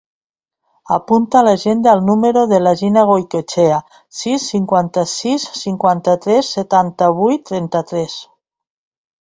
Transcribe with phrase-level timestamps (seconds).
[0.93, 3.77] Apunta a l'agenda el número de la Gina Goicoechea:
[4.21, 8.19] sis, cinquanta-sis, cinquanta-tres, setanta-vuit, trenta-tres.